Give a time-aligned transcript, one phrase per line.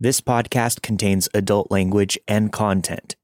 [0.00, 3.14] This podcast contains adult language and content.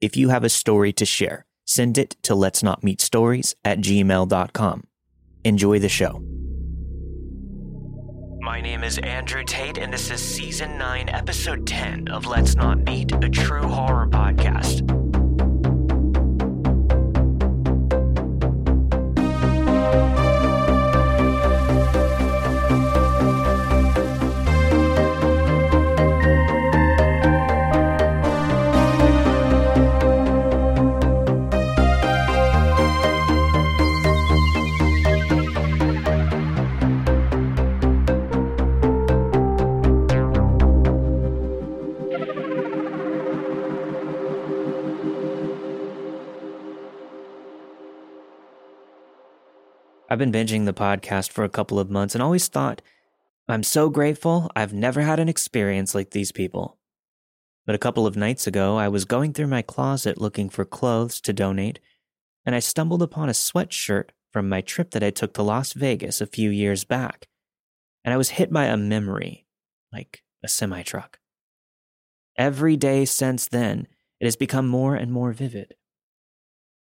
[0.00, 3.78] If you have a story to share, send it to let's not meet stories at
[3.78, 4.84] gmail.com.
[5.44, 6.20] Enjoy the show.
[8.40, 12.78] My name is Andrew Tate, and this is season 9, episode 10 of Let's Not
[12.78, 15.05] Meet, a true horror podcast.
[50.16, 52.80] I've been binging the podcast for a couple of months and always thought,
[53.48, 56.78] I'm so grateful I've never had an experience like these people.
[57.66, 61.20] But a couple of nights ago, I was going through my closet looking for clothes
[61.20, 61.80] to donate,
[62.46, 66.22] and I stumbled upon a sweatshirt from my trip that I took to Las Vegas
[66.22, 67.28] a few years back.
[68.02, 69.44] And I was hit by a memory,
[69.92, 71.18] like a semi truck.
[72.38, 73.86] Every day since then,
[74.18, 75.74] it has become more and more vivid.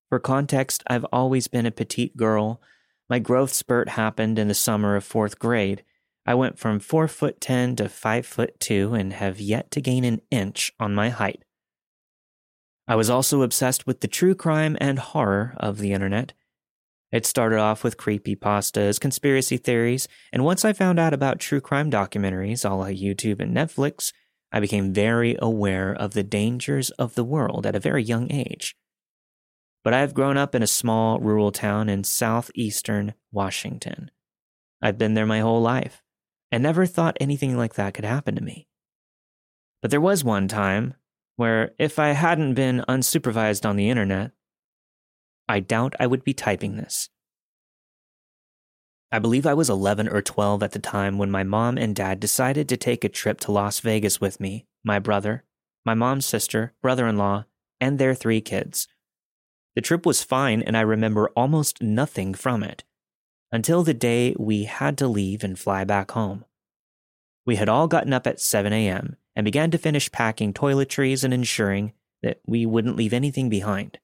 [0.08, 2.62] For context, I've always been a petite girl
[3.10, 5.84] my growth spurt happened in the summer of fourth grade.
[6.26, 10.04] I went from 4 foot 10 to 5 foot 2 and have yet to gain
[10.04, 11.44] an inch on my height.
[12.88, 16.34] I was also obsessed with the true crime and horror of the internet.
[17.12, 21.62] It started off with creepy pastas, conspiracy theories, and once I found out about true
[21.62, 24.12] crime documentaries, a la YouTube and Netflix,
[24.52, 28.76] I became very aware of the dangers of the world at a very young age
[29.86, 34.10] but I've grown up in a small rural town in southeastern Washington.
[34.82, 36.02] I've been there my whole life
[36.52, 38.68] and never thought anything like that could happen to me.
[39.84, 40.96] But there was one time
[41.36, 44.32] where, if I hadn't been unsupervised on the internet,
[45.48, 47.10] I doubt I would be typing this.
[49.12, 52.20] I believe I was 11 or 12 at the time when my mom and dad
[52.20, 55.44] decided to take a trip to Las Vegas with me, my brother,
[55.86, 57.46] my mom's sister, brother in law,
[57.80, 58.88] and their three kids.
[59.76, 62.84] The trip was fine, and I remember almost nothing from it
[63.52, 66.46] until the day we had to leave and fly back home.
[67.46, 69.18] We had all gotten up at 7 a.m.
[69.36, 71.94] and began to finish packing toiletries and ensuring
[72.24, 74.00] that we wouldn't leave anything behind.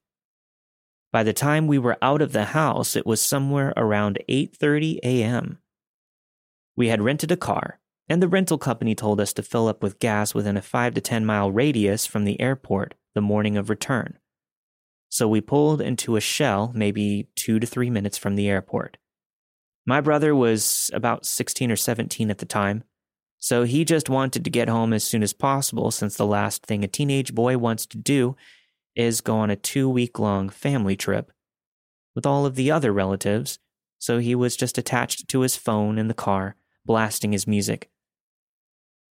[1.10, 5.58] By the time we were out of the house, it was somewhere around 8:30 a.m.
[6.76, 9.98] We had rented a car, and the rental company told us to fill up with
[9.98, 14.18] gas within a 5 to 10 mile radius from the airport the morning of return
[15.12, 18.96] so we pulled into a shell maybe two to three minutes from the airport.
[19.84, 22.82] My brother was about 16 or 17 at the time,
[23.38, 26.82] so he just wanted to get home as soon as possible since the last thing
[26.82, 28.36] a teenage boy wants to do
[28.96, 31.30] is go on a two week long family trip
[32.14, 33.58] with all of the other relatives,
[33.98, 36.56] so he was just attached to his phone in the car,
[36.86, 37.90] blasting his music.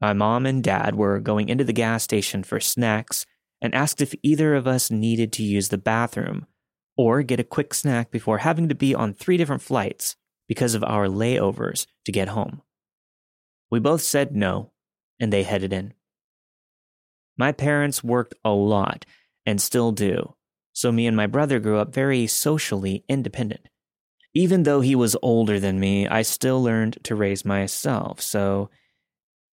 [0.00, 3.26] My mom and dad were going into the gas station for snacks
[3.60, 6.46] and asked if either of us needed to use the bathroom
[6.96, 10.16] or get a quick snack before having to be on three different flights
[10.48, 12.62] because of our layovers to get home.
[13.70, 14.72] We both said no,
[15.20, 15.94] and they headed in.
[17.36, 19.04] My parents worked a lot
[19.46, 20.34] and still do,
[20.72, 23.68] so me and my brother grew up very socially independent.
[24.34, 28.70] Even though he was older than me, I still learned to raise myself, so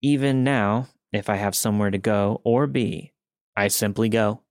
[0.03, 3.13] even now, if I have somewhere to go or be,
[3.56, 4.42] I simply go.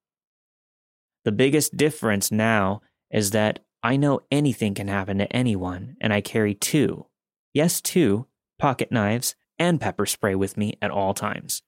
[1.25, 6.21] The biggest difference now is that I know anything can happen to anyone, and I
[6.21, 7.07] carry two,
[7.53, 8.27] yes, two,
[8.57, 11.61] pocket knives and pepper spray with me at all times.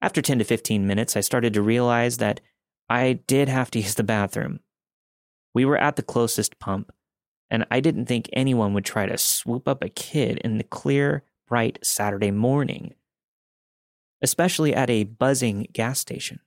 [0.00, 2.40] After 10 to 15 minutes, I started to realize that
[2.88, 4.60] I did have to use the bathroom.
[5.54, 6.92] We were at the closest pump,
[7.50, 11.24] and I didn't think anyone would try to swoop up a kid in the clear,
[11.46, 12.94] bright Saturday morning,
[14.22, 16.40] especially at a buzzing gas station.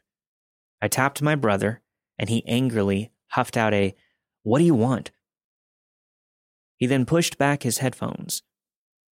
[0.86, 1.82] I tapped my brother,
[2.20, 3.96] and he angrily huffed out a,
[4.44, 5.10] What do you want?
[6.78, 8.44] He then pushed back his headphones.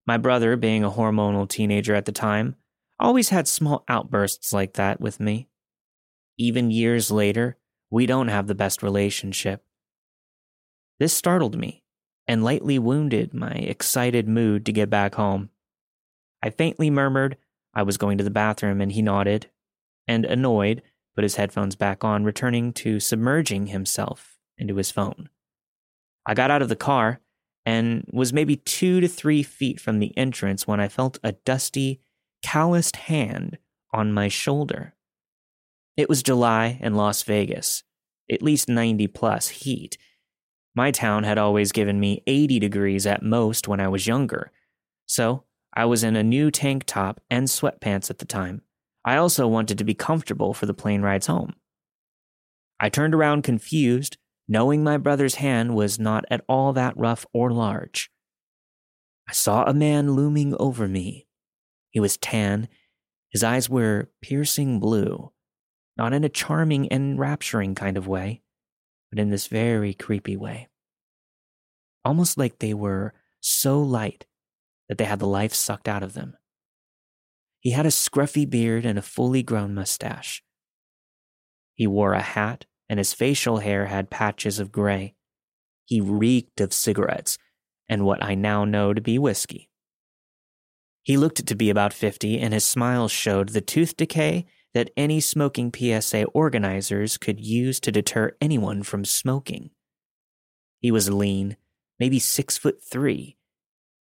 [0.07, 2.55] My brother, being a hormonal teenager at the time,
[2.99, 5.47] always had small outbursts like that with me.
[6.39, 7.59] Even years later,
[7.91, 9.63] we don't have the best relationship.
[10.99, 11.83] This startled me
[12.27, 15.51] and lightly wounded my excited mood to get back home.
[16.41, 17.37] I faintly murmured
[17.75, 19.51] I was going to the bathroom, and he nodded,
[20.07, 20.81] and annoyed,
[21.19, 25.27] put his headphones back on, returning to submerging himself into his phone.
[26.25, 27.19] I got out of the car
[27.65, 31.99] and was maybe two to three feet from the entrance when I felt a dusty,
[32.41, 33.57] calloused hand
[33.91, 34.93] on my shoulder.
[35.97, 37.83] It was July in Las Vegas,
[38.31, 39.97] at least 90 plus heat.
[40.73, 44.53] My town had always given me 80 degrees at most when I was younger,
[45.05, 45.43] so
[45.73, 48.61] I was in a new tank top and sweatpants at the time.
[49.05, 51.53] I also wanted to be comfortable for the plane rides home.
[52.79, 54.17] I turned around confused,
[54.47, 58.09] knowing my brother's hand was not at all that rough or large.
[59.27, 61.27] I saw a man looming over me.
[61.91, 62.67] He was tan,
[63.29, 65.31] his eyes were piercing blue,
[65.97, 68.41] not in a charming and enrapturing kind of way,
[69.11, 70.67] but in this very creepy way.
[72.03, 74.25] Almost like they were so light
[74.87, 76.35] that they had the life sucked out of them.
[77.59, 80.41] He had a scruffy beard and a fully grown mustache.
[81.73, 85.15] He wore a hat, and his facial hair had patches of gray.
[85.85, 87.37] He reeked of cigarettes
[87.87, 89.69] and what I now know to be whiskey.
[91.01, 95.19] He looked to be about 50, and his smile showed the tooth decay that any
[95.19, 99.71] smoking PSA organizers could use to deter anyone from smoking.
[100.79, 101.57] He was lean,
[101.99, 103.37] maybe six foot three,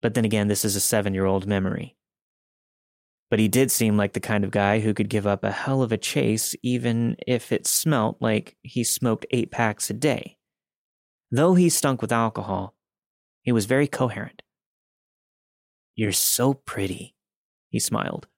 [0.01, 1.94] but then again, this is a seven year old memory.
[3.35, 5.83] But he did seem like the kind of guy who could give up a hell
[5.83, 10.37] of a chase even if it smelt like he smoked eight packs a day.
[11.33, 12.77] Though he stunk with alcohol,
[13.43, 14.43] he was very coherent.
[15.97, 17.17] You're so pretty,
[17.71, 18.29] he smiled.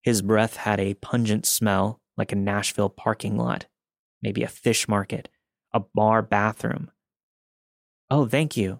[0.00, 3.66] His breath had a pungent smell like a Nashville parking lot,
[4.22, 5.28] maybe a fish market,
[5.72, 6.92] a bar bathroom.
[8.08, 8.78] Oh, thank you,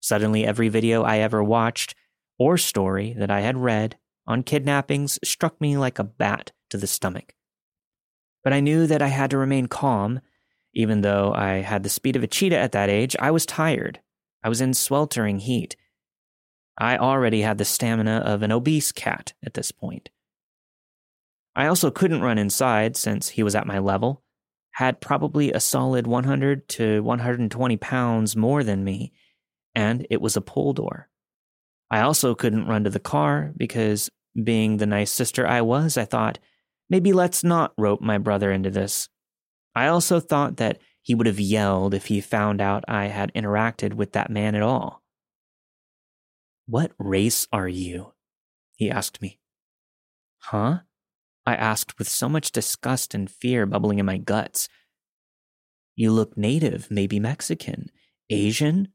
[0.00, 1.94] Suddenly, every video I ever watched
[2.40, 3.96] or story that I had read
[4.26, 7.34] on kidnappings struck me like a bat to the stomach.
[8.42, 10.20] But I knew that I had to remain calm.
[10.72, 14.00] Even though I had the speed of a cheetah at that age, I was tired.
[14.42, 15.76] I was in sweltering heat.
[16.78, 20.08] I already had the stamina of an obese cat at this point.
[21.54, 24.22] I also couldn't run inside since he was at my level,
[24.72, 29.12] had probably a solid 100 to 120 pounds more than me,
[29.74, 31.08] and it was a pull door.
[31.90, 34.10] I also couldn't run to the car because,
[34.44, 36.38] being the nice sister I was, I thought,
[36.88, 39.08] maybe let's not rope my brother into this.
[39.74, 43.94] I also thought that he would have yelled if he found out I had interacted
[43.94, 45.02] with that man at all.
[46.66, 48.12] What race are you?
[48.76, 49.40] He asked me.
[50.38, 50.80] Huh?
[51.44, 54.68] I asked with so much disgust and fear bubbling in my guts.
[55.96, 57.90] You look native, maybe Mexican,
[58.30, 58.88] Asian,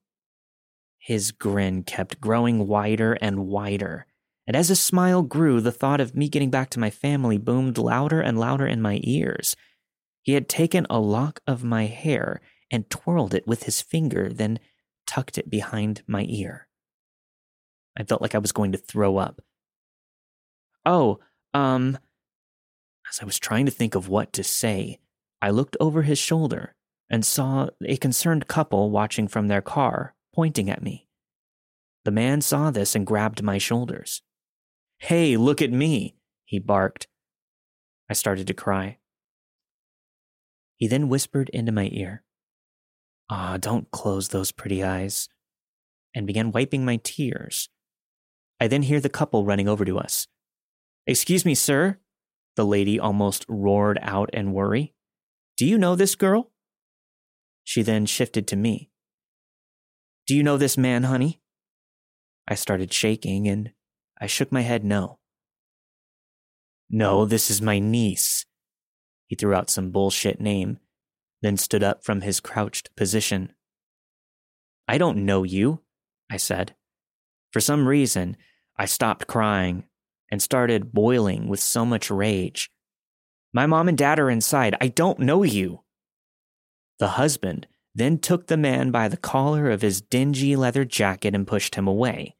[1.05, 4.07] his grin kept growing wider and wider,
[4.47, 7.77] and as his smile grew, the thought of me getting back to my family boomed
[7.77, 9.55] louder and louder in my ears.
[10.23, 12.41] He had taken a lock of my hair
[12.71, 14.57] and twirled it with his finger, then
[15.05, 16.67] tucked it behind my ear.
[17.95, 19.41] I felt like I was going to throw up.
[20.87, 21.19] Oh,
[21.53, 21.99] um.
[23.11, 24.97] As I was trying to think of what to say,
[25.39, 26.73] I looked over his shoulder
[27.11, 31.07] and saw a concerned couple watching from their car pointing at me.
[32.03, 34.21] The man saw this and grabbed my shoulders.
[34.99, 37.07] Hey, look at me, he barked.
[38.09, 38.99] I started to cry.
[40.75, 42.23] He then whispered into my ear,
[43.29, 45.29] Ah, don't close those pretty eyes,
[46.13, 47.69] and began wiping my tears.
[48.59, 50.27] I then hear the couple running over to us.
[51.07, 51.97] Excuse me, sir,
[52.55, 54.93] the lady almost roared out in worry.
[55.57, 56.51] Do you know this girl?
[57.63, 58.91] She then shifted to me.
[60.27, 61.39] Do you know this man, honey?
[62.47, 63.71] I started shaking and
[64.19, 65.19] I shook my head no.
[66.89, 68.45] No, this is my niece.
[69.27, 70.79] He threw out some bullshit name,
[71.41, 73.53] then stood up from his crouched position.
[74.87, 75.81] I don't know you,
[76.29, 76.75] I said.
[77.51, 78.37] For some reason,
[78.77, 79.85] I stopped crying
[80.31, 82.71] and started boiling with so much rage.
[83.53, 84.75] My mom and dad are inside.
[84.81, 85.83] I don't know you.
[86.99, 91.47] The husband then took the man by the collar of his dingy leather jacket and
[91.47, 92.35] pushed him away.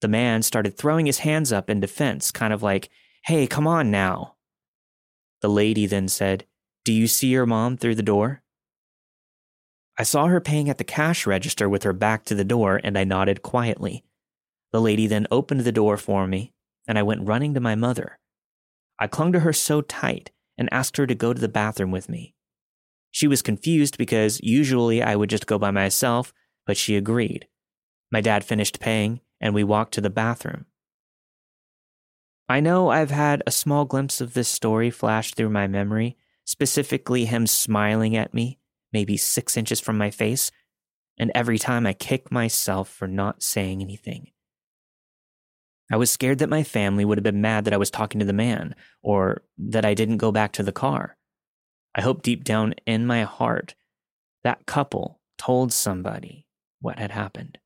[0.00, 2.88] The man started throwing his hands up in defense, kind of like,
[3.24, 4.36] Hey, come on now.
[5.42, 6.46] The lady then said,
[6.84, 8.42] Do you see your mom through the door?
[9.98, 12.96] I saw her paying at the cash register with her back to the door, and
[12.96, 14.04] I nodded quietly.
[14.70, 16.52] The lady then opened the door for me,
[16.86, 18.20] and I went running to my mother.
[19.00, 22.08] I clung to her so tight and asked her to go to the bathroom with
[22.08, 22.34] me.
[23.10, 26.32] She was confused because usually I would just go by myself,
[26.66, 27.48] but she agreed.
[28.10, 30.66] My dad finished paying, and we walked to the bathroom.
[32.48, 37.26] I know I've had a small glimpse of this story flash through my memory, specifically
[37.26, 38.58] him smiling at me,
[38.90, 40.50] maybe six inches from my face,
[41.18, 44.28] and every time I kick myself for not saying anything.
[45.92, 48.24] I was scared that my family would have been mad that I was talking to
[48.24, 51.17] the man, or that I didn't go back to the car.
[51.98, 53.74] I hope deep down in my heart
[54.44, 56.46] that couple told somebody
[56.80, 57.58] what had happened.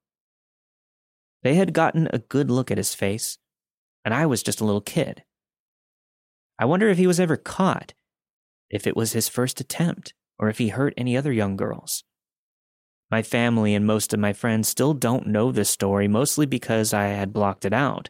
[1.43, 3.37] They had gotten a good look at his face,
[4.07, 5.23] and I was just a little kid.
[6.59, 7.93] I wonder if he was ever caught,
[8.71, 12.03] if it was his first attempt, or if he hurt any other young girls.
[13.11, 17.09] My family and most of my friends still don't know this story, mostly because I
[17.09, 18.09] had blocked it out.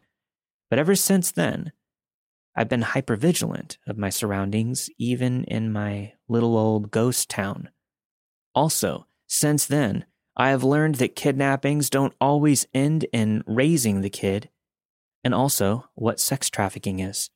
[0.70, 1.72] But ever since then,
[2.54, 7.70] I've been hypervigilant of my surroundings, even in my little old ghost town.
[8.54, 10.04] Also, since then,
[10.36, 14.50] I have learned that kidnappings don't always end in raising the kid,
[15.24, 17.30] and also what sex trafficking is.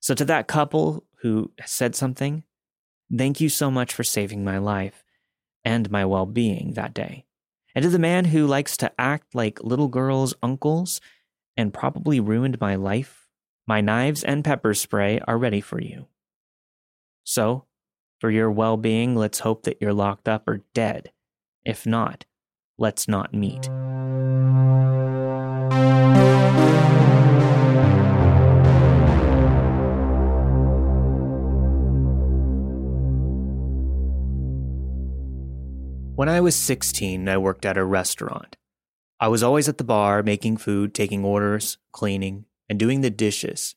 [0.00, 2.44] So, to that couple who said something,
[3.16, 5.04] thank you so much for saving my life
[5.64, 7.26] and my well being that day.
[7.74, 11.00] And to the man who likes to act like little girls' uncles
[11.56, 13.19] and probably ruined my life,
[13.66, 16.06] my knives and pepper spray are ready for you.
[17.24, 17.66] So,
[18.18, 21.12] for your well being, let's hope that you're locked up or dead.
[21.64, 22.24] If not,
[22.78, 23.68] let's not meet.
[36.20, 38.58] When I was 16, I worked at a restaurant.
[39.18, 43.74] I was always at the bar, making food, taking orders, cleaning, and doing the dishes.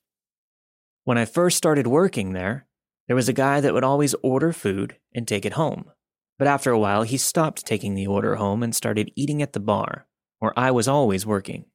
[1.03, 2.67] When I first started working there,
[3.07, 5.91] there was a guy that would always order food and take it home.
[6.37, 9.59] But after a while, he stopped taking the order home and started eating at the
[9.59, 10.05] bar,
[10.39, 11.65] where I was always working.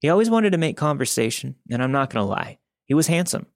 [0.00, 3.46] He always wanted to make conversation, and I'm not going to lie, he was handsome.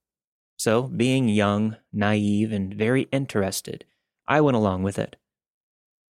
[0.57, 3.85] So, being young, naive, and very interested,
[4.29, 5.17] I went along with it.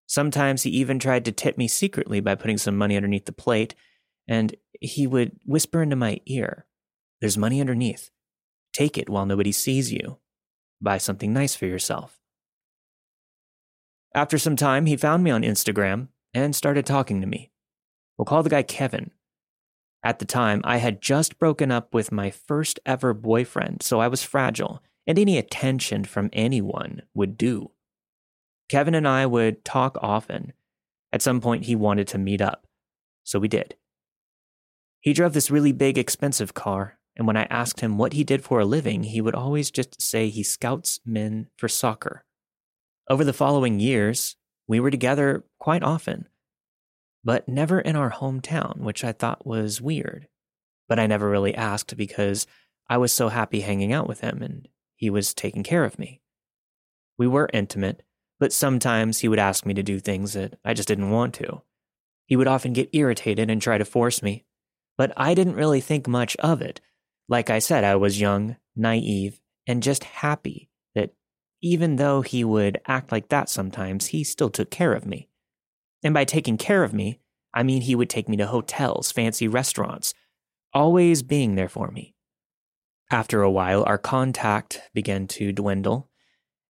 [0.07, 3.75] Sometimes he even tried to tip me secretly by putting some money underneath the plate,
[4.27, 6.65] and he would whisper into my ear,
[7.21, 8.09] There's money underneath.
[8.73, 10.17] Take it while nobody sees you.
[10.81, 12.19] Buy something nice for yourself.
[14.15, 17.51] After some time, he found me on Instagram and started talking to me.
[18.17, 19.11] We'll call the guy Kevin.
[20.03, 24.07] At the time, I had just broken up with my first ever boyfriend, so I
[24.07, 27.71] was fragile, and any attention from anyone would do.
[28.69, 30.53] Kevin and I would talk often.
[31.11, 32.67] At some point, he wanted to meet up,
[33.23, 33.75] so we did.
[35.03, 38.41] He drove this really big, expensive car, and when I asked him what he did
[38.41, 42.23] for a living, he would always just say he scouts men for soccer.
[43.09, 46.29] Over the following years, we were together quite often,
[47.21, 50.29] but never in our hometown, which I thought was weird.
[50.87, 52.47] But I never really asked because
[52.89, 56.21] I was so happy hanging out with him and he was taking care of me.
[57.17, 58.03] We were intimate,
[58.39, 61.61] but sometimes he would ask me to do things that I just didn't want to.
[62.25, 64.45] He would often get irritated and try to force me,
[64.97, 66.81] but I didn't really think much of it.
[67.27, 71.13] Like I said, I was young, naive, and just happy that
[71.61, 75.29] even though he would act like that sometimes, he still took care of me.
[76.03, 77.19] And by taking care of me,
[77.53, 80.13] I mean he would take me to hotels, fancy restaurants,
[80.73, 82.15] always being there for me.
[83.11, 86.09] After a while, our contact began to dwindle,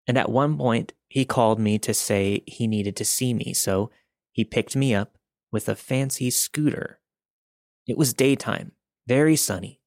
[0.07, 3.91] and at one point, he called me to say he needed to see me, so
[4.31, 5.17] he picked me up
[5.51, 6.99] with a fancy scooter.
[7.87, 8.71] It was daytime,
[9.07, 9.81] very sunny.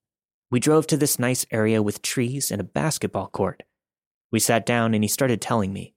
[0.51, 3.63] We drove to this nice area with trees and a basketball court.
[4.31, 5.95] We sat down and he started telling me,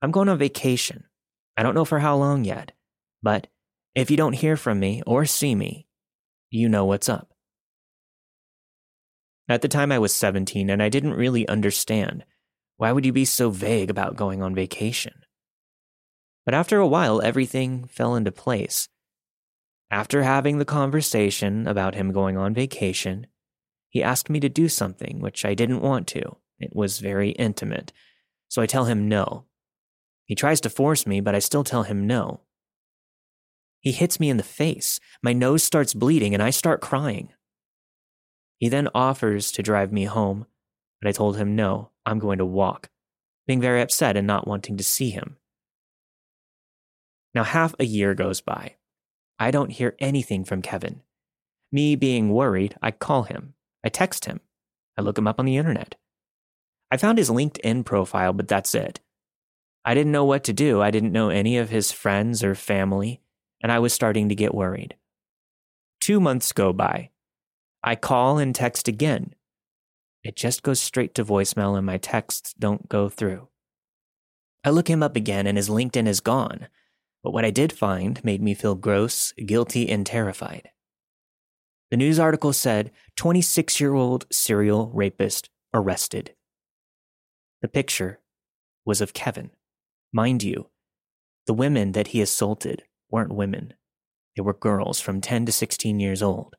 [0.00, 1.04] I'm going on vacation.
[1.56, 2.72] I don't know for how long yet,
[3.22, 3.48] but
[3.94, 5.86] if you don't hear from me or see me,
[6.50, 7.32] you know what's up.
[9.48, 12.24] At the time, I was 17 and I didn't really understand
[12.76, 15.14] why would you be so vague about going on vacation?
[16.44, 18.88] But after a while, everything fell into place.
[19.92, 23.26] After having the conversation about him going on vacation,
[23.90, 26.38] he asked me to do something which I didn't want to.
[26.58, 27.92] It was very intimate.
[28.48, 29.44] So I tell him no.
[30.24, 32.40] He tries to force me, but I still tell him no.
[33.80, 34.98] He hits me in the face.
[35.22, 37.28] My nose starts bleeding and I start crying.
[38.56, 40.46] He then offers to drive me home,
[41.02, 42.88] but I told him no, I'm going to walk,
[43.46, 45.36] being very upset and not wanting to see him.
[47.34, 48.76] Now, half a year goes by.
[49.42, 51.02] I don't hear anything from Kevin.
[51.72, 53.54] Me being worried, I call him.
[53.82, 54.38] I text him.
[54.96, 55.96] I look him up on the internet.
[56.92, 59.00] I found his LinkedIn profile, but that's it.
[59.84, 60.80] I didn't know what to do.
[60.80, 63.20] I didn't know any of his friends or family,
[63.60, 64.94] and I was starting to get worried.
[66.00, 67.10] Two months go by.
[67.82, 69.34] I call and text again.
[70.22, 73.48] It just goes straight to voicemail, and my texts don't go through.
[74.62, 76.68] I look him up again, and his LinkedIn is gone.
[77.22, 80.70] But what I did find made me feel gross, guilty, and terrified.
[81.90, 86.34] The news article said 26 year old serial rapist arrested.
[87.60, 88.20] The picture
[88.84, 89.50] was of Kevin.
[90.12, 90.70] Mind you,
[91.46, 93.74] the women that he assaulted weren't women,
[94.36, 96.56] they were girls from 10 to 16 years old.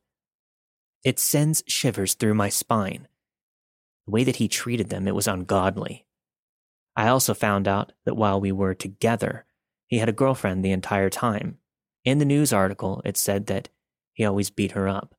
[1.04, 3.08] It sends shivers through my spine.
[4.06, 6.06] The way that he treated them, it was ungodly.
[6.96, 9.44] I also found out that while we were together,
[9.94, 11.58] he had a girlfriend the entire time.
[12.04, 13.68] In the news article, it said that
[14.12, 15.14] he always beat her up.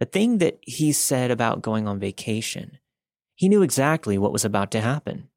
[0.00, 2.78] The thing that he said about going on vacation,
[3.34, 5.28] he knew exactly what was about to happen.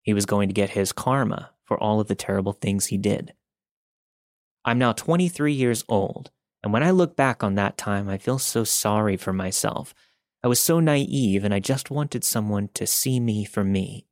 [0.00, 3.34] He was going to get his karma for all of the terrible things he did.
[4.64, 6.32] I'm now 23 years old,
[6.64, 9.94] and when I look back on that time, I feel so sorry for myself.
[10.42, 14.08] I was so naive and I just wanted someone to see me for me.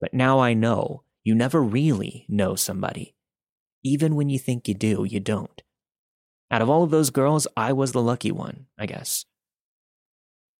[0.00, 3.14] But now I know you never really know somebody.
[3.84, 5.62] Even when you think you do, you don't.
[6.50, 9.26] Out of all of those girls, I was the lucky one, I guess.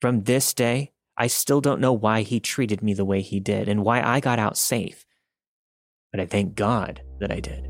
[0.01, 3.69] From this day, I still don't know why he treated me the way he did
[3.69, 5.05] and why I got out safe.
[6.13, 7.70] But I thank God that I did.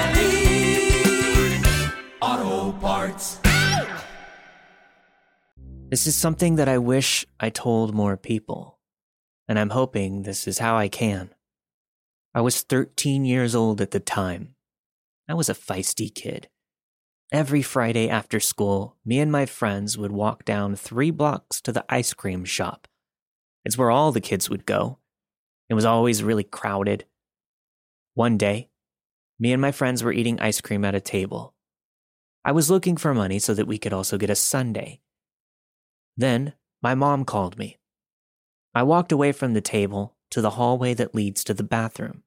[5.91, 8.79] This is something that I wish I told more people,
[9.49, 11.31] and I'm hoping this is how I can.
[12.33, 14.55] I was 13 years old at the time.
[15.27, 16.47] I was a feisty kid.
[17.29, 21.83] Every Friday after school, me and my friends would walk down three blocks to the
[21.89, 22.87] ice cream shop.
[23.65, 24.99] It's where all the kids would go.
[25.67, 27.03] It was always really crowded.
[28.13, 28.69] One day,
[29.37, 31.53] me and my friends were eating ice cream at a table.
[32.45, 35.01] I was looking for money so that we could also get a sundae.
[36.17, 37.79] Then my mom called me.
[38.73, 42.23] I walked away from the table to the hallway that leads to the bathroom.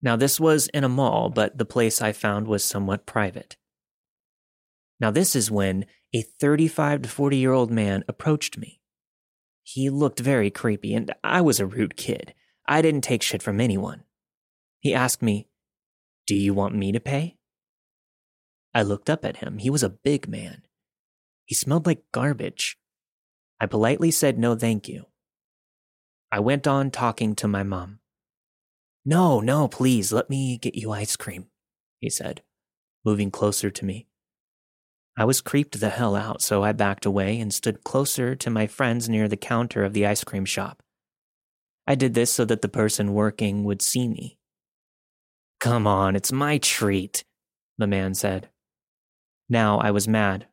[0.00, 3.56] Now, this was in a mall, but the place I found was somewhat private.
[5.00, 8.80] Now, this is when a 35 to 40 year old man approached me.
[9.62, 12.32] He looked very creepy, and I was a rude kid.
[12.66, 14.04] I didn't take shit from anyone.
[14.80, 15.48] He asked me,
[16.26, 17.36] Do you want me to pay?
[18.74, 19.58] I looked up at him.
[19.58, 20.62] He was a big man.
[21.48, 22.76] He smelled like garbage.
[23.58, 25.06] I politely said no thank you.
[26.30, 28.00] I went on talking to my mom.
[29.02, 31.46] No, no, please, let me get you ice cream,
[32.00, 32.42] he said,
[33.02, 34.08] moving closer to me.
[35.16, 38.66] I was creeped the hell out, so I backed away and stood closer to my
[38.66, 40.82] friends near the counter of the ice cream shop.
[41.86, 44.38] I did this so that the person working would see me.
[45.60, 47.24] Come on, it's my treat,
[47.78, 48.50] the man said.
[49.48, 50.46] Now I was mad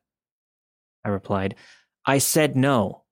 [1.06, 1.54] I replied.
[2.04, 3.04] I said no.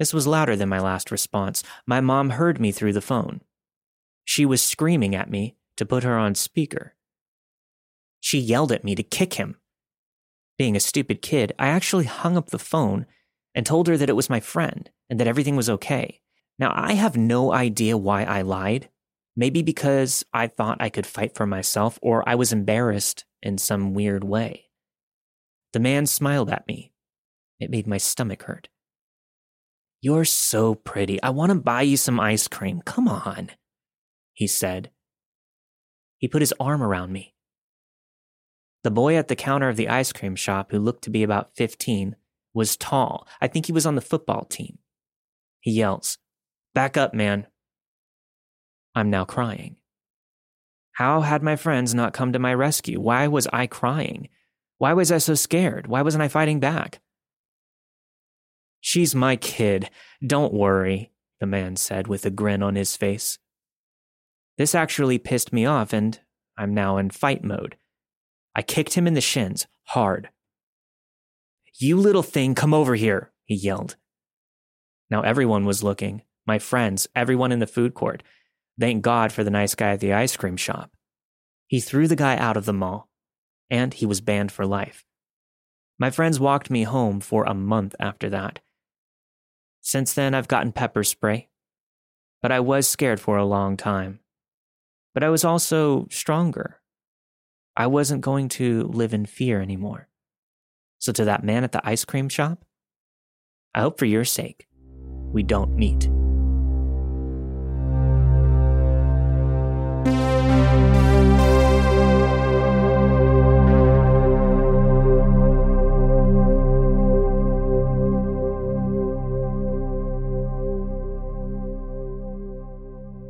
[0.00, 1.62] This was louder than my last response.
[1.86, 3.42] My mom heard me through the phone.
[4.24, 6.94] She was screaming at me to put her on speaker.
[8.18, 9.56] She yelled at me to kick him.
[10.58, 13.06] Being a stupid kid, I actually hung up the phone
[13.54, 16.20] and told her that it was my friend and that everything was okay.
[16.58, 18.88] Now, I have no idea why I lied.
[19.36, 23.94] Maybe because I thought I could fight for myself or I was embarrassed in some
[23.94, 24.71] weird way.
[25.72, 26.92] The man smiled at me.
[27.58, 28.68] It made my stomach hurt.
[30.00, 31.22] You're so pretty.
[31.22, 32.82] I want to buy you some ice cream.
[32.84, 33.50] Come on,
[34.32, 34.90] he said.
[36.18, 37.34] He put his arm around me.
[38.82, 41.54] The boy at the counter of the ice cream shop, who looked to be about
[41.56, 42.16] 15,
[42.52, 43.26] was tall.
[43.40, 44.78] I think he was on the football team.
[45.60, 46.18] He yells,
[46.74, 47.46] Back up, man.
[48.94, 49.76] I'm now crying.
[50.92, 53.00] How had my friends not come to my rescue?
[53.00, 54.28] Why was I crying?
[54.82, 55.86] Why was I so scared?
[55.86, 56.98] Why wasn't I fighting back?
[58.80, 59.88] She's my kid.
[60.26, 63.38] Don't worry, the man said with a grin on his face.
[64.58, 66.18] This actually pissed me off, and
[66.58, 67.76] I'm now in fight mode.
[68.56, 70.30] I kicked him in the shins, hard.
[71.78, 73.94] You little thing, come over here, he yelled.
[75.08, 78.24] Now everyone was looking my friends, everyone in the food court.
[78.80, 80.90] Thank God for the nice guy at the ice cream shop.
[81.68, 83.11] He threw the guy out of the mall,
[83.72, 85.04] and he was banned for life.
[85.98, 88.60] My friends walked me home for a month after that.
[89.80, 91.48] Since then, I've gotten pepper spray.
[92.42, 94.20] But I was scared for a long time.
[95.14, 96.80] But I was also stronger.
[97.74, 100.08] I wasn't going to live in fear anymore.
[100.98, 102.64] So, to that man at the ice cream shop,
[103.74, 104.68] I hope for your sake,
[105.32, 106.08] we don't meet.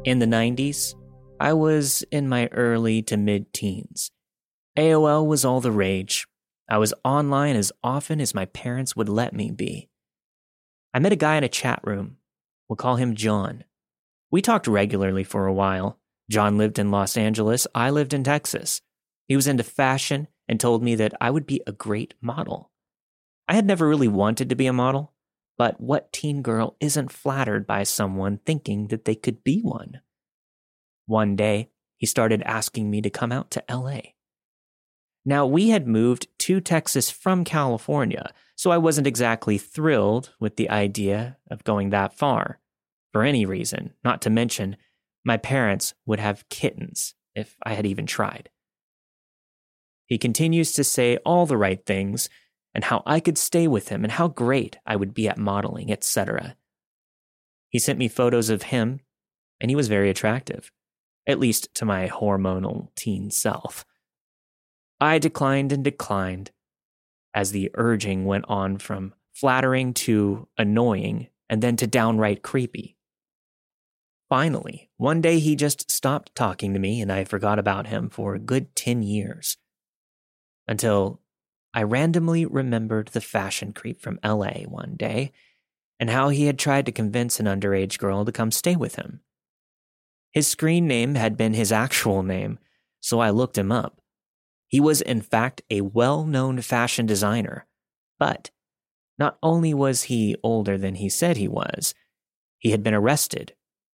[0.04, 0.96] In the 90s,
[1.38, 4.10] I was in my early to mid teens.
[4.76, 6.26] AOL was all the rage.
[6.68, 9.90] I was online as often as my parents would let me be.
[10.92, 12.16] I met a guy in a chat room.
[12.68, 13.62] We'll call him John.
[14.28, 16.00] We talked regularly for a while.
[16.28, 18.80] John lived in Los Angeles, I lived in Texas.
[19.28, 22.72] He was into fashion and told me that I would be a great model.
[23.46, 25.11] I had never really wanted to be a model,
[25.56, 30.00] but what teen girl isn't flattered by someone thinking that they could be one?
[31.06, 34.00] One day, he started asking me to come out to LA.
[35.24, 40.68] Now, we had moved to Texas from California, so I wasn't exactly thrilled with the
[40.68, 42.58] idea of going that far.
[43.12, 44.76] For any reason, not to mention,
[45.24, 48.48] my parents would have kittens if I had even tried.
[50.06, 52.28] He continues to say all the right things,
[52.74, 55.92] and how I could stay with him and how great I would be at modeling,
[55.92, 56.56] etc.
[57.68, 59.00] He sent me photos of him,
[59.60, 60.70] and he was very attractive,
[61.26, 63.84] at least to my hormonal teen self.
[65.00, 66.50] I declined and declined
[67.34, 72.96] as the urging went on from flattering to annoying and then to downright creepy.
[74.28, 78.34] Finally, one day he just stopped talking to me and I forgot about him for
[78.34, 79.56] a good 10 years.
[80.68, 81.21] Until
[81.74, 85.32] I randomly remembered the fashion creep from LA one day
[85.98, 89.20] and how he had tried to convince an underage girl to come stay with him.
[90.32, 92.58] His screen name had been his actual name,
[93.00, 94.00] so I looked him up.
[94.66, 97.66] He was, in fact, a well known fashion designer.
[98.18, 98.50] But
[99.18, 101.94] not only was he older than he said he was,
[102.58, 103.54] he had been arrested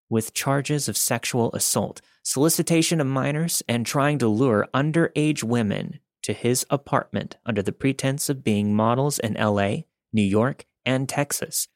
[0.08, 6.32] with charges of sexual assault, solicitation of minors, and trying to lure underage women to
[6.32, 11.68] his apartment under the pretense of being models in LA, New York, and Texas.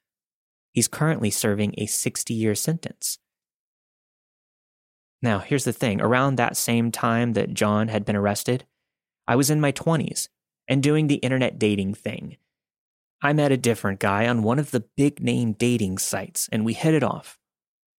[0.73, 3.19] He's currently serving a 60 year sentence.
[5.23, 8.65] Now, here's the thing around that same time that John had been arrested,
[9.29, 10.27] I was in my 20s
[10.67, 12.37] and doing the internet dating thing.
[13.23, 16.73] I met a different guy on one of the big name dating sites and we
[16.73, 17.39] hit it off.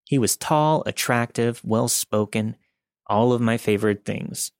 [0.04, 2.56] He was tall, attractive, well spoken,
[3.06, 4.52] all of my favorite things.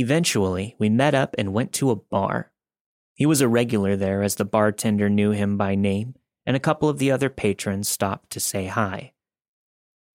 [0.00, 2.52] Eventually, we met up and went to a bar.
[3.14, 6.14] He was a regular there as the bartender knew him by name,
[6.46, 9.12] and a couple of the other patrons stopped to say hi.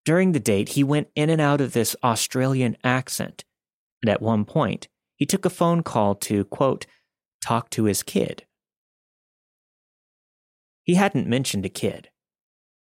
[0.06, 3.44] During the date, he went in and out of this Australian accent,
[4.02, 6.86] and at one point, he took a phone call to, quote,
[7.42, 8.46] talk to his kid.
[10.84, 12.08] He hadn't mentioned a kid,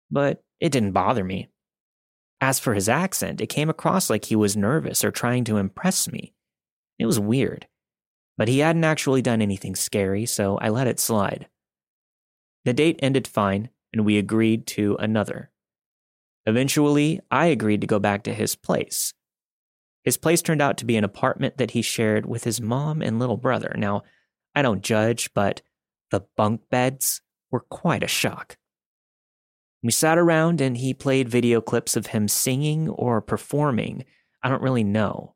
[0.09, 1.49] but it didn't bother me.
[2.39, 6.09] As for his accent, it came across like he was nervous or trying to impress
[6.09, 6.31] me.
[6.97, 7.67] It was weird,
[8.37, 11.47] but he hadn't actually done anything scary, so I let it slide.
[12.63, 15.51] The date ended fine, and we agreed to another.
[16.45, 19.13] Eventually, I agreed to go back to his place.
[20.03, 23.19] His place turned out to be an apartment that he shared with his mom and
[23.19, 23.73] little brother.
[23.77, 24.03] Now,
[24.53, 25.61] I don't judge, but
[26.11, 28.57] the bunk beds were quite a shock.
[29.81, 34.05] We sat around and he played video clips of him singing or performing.
[34.41, 35.34] I don't really know.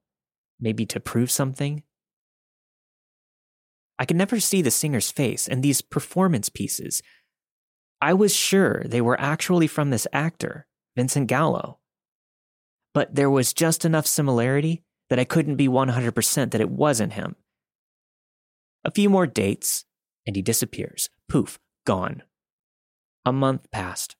[0.60, 1.84] Maybe to prove something?
[3.98, 7.02] I could never see the singer's face, and these performance pieces,
[8.02, 11.80] I was sure they were actually from this actor, Vincent Gallo.
[12.94, 17.36] But there was just enough similarity that I couldn't be 100% that it wasn't him.
[18.86, 19.86] A few more dates,
[20.26, 21.10] and he disappears.
[21.28, 22.24] Poof, gone.
[23.26, 24.16] A month passed.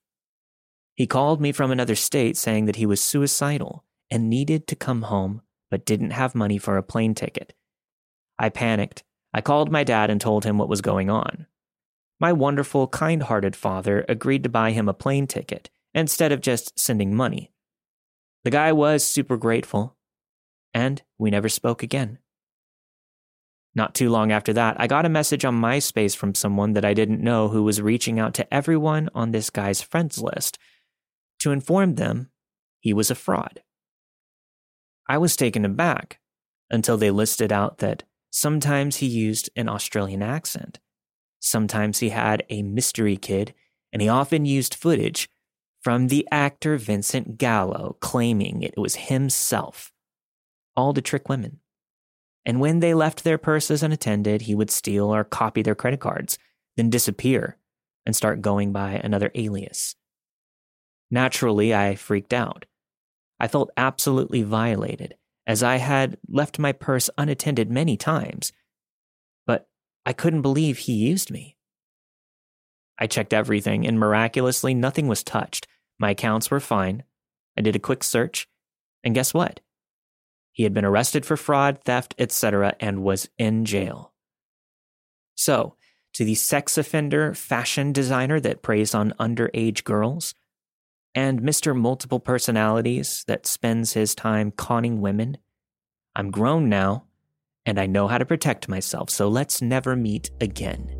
[0.94, 5.02] He called me from another state saying that he was suicidal and needed to come
[5.02, 7.54] home, but didn't have money for a plane ticket.
[8.38, 9.04] I panicked.
[9.32, 11.46] I called my dad and told him what was going on.
[12.18, 16.78] My wonderful, kind hearted father agreed to buy him a plane ticket instead of just
[16.78, 17.52] sending money.
[18.44, 19.96] The guy was super grateful,
[20.74, 22.18] and we never spoke again.
[23.74, 26.92] Not too long after that, I got a message on MySpace from someone that I
[26.92, 30.58] didn't know who was reaching out to everyone on this guy's friends list
[31.38, 32.30] to inform them
[32.80, 33.62] he was a fraud.
[35.10, 36.20] I was taken aback
[36.70, 40.78] until they listed out that sometimes he used an Australian accent,
[41.40, 43.52] sometimes he had a mystery kid,
[43.92, 45.28] and he often used footage
[45.82, 49.92] from the actor Vincent Gallo claiming it was himself,
[50.76, 51.58] all to trick women.
[52.46, 56.38] And when they left their purses unattended, he would steal or copy their credit cards,
[56.76, 57.56] then disappear
[58.06, 59.96] and start going by another alias.
[61.10, 62.66] Naturally, I freaked out.
[63.40, 68.52] I felt absolutely violated, as I had left my purse unattended many times.
[69.46, 69.68] But
[70.04, 71.56] I couldn't believe he used me.
[72.98, 75.66] I checked everything, and miraculously, nothing was touched.
[75.98, 77.02] My accounts were fine.
[77.56, 78.46] I did a quick search,
[79.02, 79.60] and guess what?
[80.52, 84.12] He had been arrested for fraud, theft, etc., and was in jail.
[85.34, 85.76] So,
[86.12, 90.34] to the sex offender fashion designer that preys on underage girls,
[91.14, 91.76] and Mr.
[91.76, 95.38] Multiple Personalities that spends his time conning women,
[96.14, 97.04] I'm grown now,
[97.66, 100.99] and I know how to protect myself, so let's never meet again.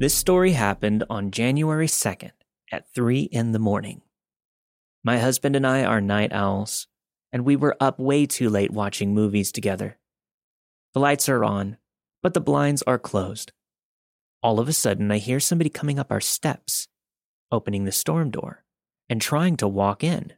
[0.00, 2.30] This story happened on January 2nd
[2.70, 4.02] at 3 in the morning.
[5.02, 6.86] My husband and I are night owls,
[7.32, 9.98] and we were up way too late watching movies together.
[10.94, 11.78] The lights are on,
[12.22, 13.50] but the blinds are closed.
[14.40, 16.86] All of a sudden, I hear somebody coming up our steps,
[17.50, 18.62] opening the storm door,
[19.08, 20.32] and trying to walk in.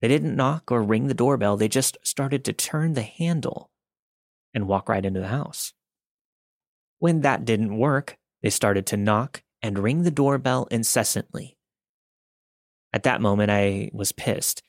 [0.00, 3.70] They didn't knock or ring the doorbell, they just started to turn the handle
[4.54, 5.74] and walk right into the house.
[6.98, 11.56] When that didn't work, they started to knock and ring the doorbell incessantly.
[12.92, 14.62] At that moment, I was pissed.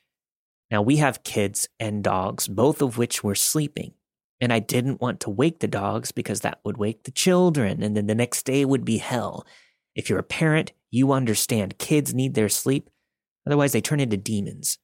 [0.72, 3.94] Now, we have kids and dogs, both of which were sleeping,
[4.42, 7.96] and I didn't want to wake the dogs because that would wake the children, and
[7.96, 9.46] then the next day would be hell.
[9.96, 12.90] If you're a parent, you understand kids need their sleep,
[13.46, 14.78] otherwise, they turn into demons.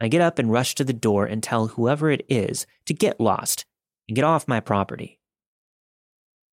[0.00, 3.20] I get up and rush to the door and tell whoever it is to get
[3.20, 3.66] lost
[4.08, 5.19] and get off my property.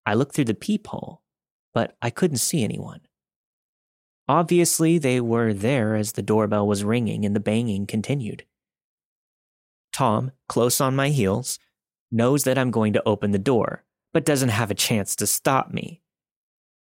[0.08, 1.22] I looked through the peephole,
[1.74, 3.02] but I couldn't see anyone.
[4.30, 8.46] Obviously, they were there as the doorbell was ringing and the banging continued.
[9.91, 11.60] Tom, close on my heels,
[12.10, 15.72] knows that I'm going to open the door, but doesn't have a chance to stop
[15.74, 16.02] me.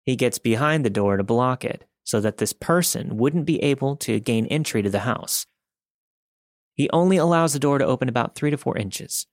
[0.07, 3.97] he gets behind the door to block it so that this person wouldn't be able
[3.97, 5.45] to gain entry to the house.
[6.75, 9.27] He only allows the door to open about three to four inches.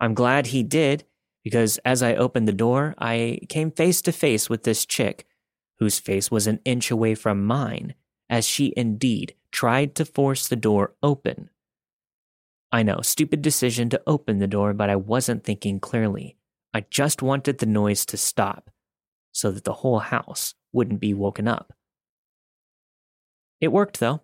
[0.00, 1.04] I'm glad he did
[1.42, 5.26] because as I opened the door, I came face to face with this chick
[5.78, 7.94] whose face was an inch away from mine
[8.30, 11.50] as she indeed tried to force the door open.
[12.70, 16.36] I know, stupid decision to open the door, but I wasn't thinking clearly.
[16.72, 18.70] I just wanted the noise to stop
[19.32, 21.74] so that the whole house wouldn't be woken up.
[23.60, 24.22] It worked, though.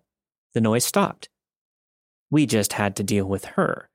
[0.53, 1.29] The noise stopped.
[2.31, 3.89] We just had to deal with her.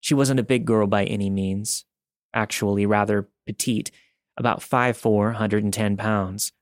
[0.00, 1.84] She wasn't a big girl by any means,
[2.34, 3.90] actually rather petite,
[4.36, 6.52] about 5'4, 110 pounds.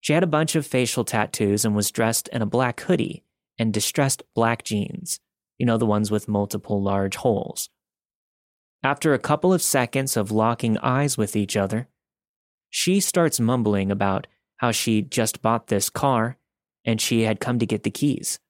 [0.00, 3.22] She had a bunch of facial tattoos and was dressed in a black hoodie
[3.58, 5.20] and distressed black jeans,
[5.58, 7.70] you know, the ones with multiple large holes.
[8.82, 11.88] After a couple of seconds of locking eyes with each other,
[12.68, 16.36] she starts mumbling about how she just bought this car
[16.84, 18.40] and she had come to get the keys.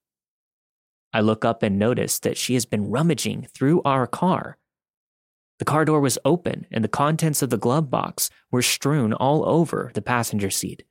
[1.12, 4.56] I look up and notice that she has been rummaging through our car.
[5.62, 9.48] The car door was open and the contents of the glove box were strewn all
[9.48, 10.82] over the passenger seat.